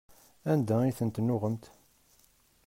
[0.51, 1.63] Anda ay ten-tennuɣemt?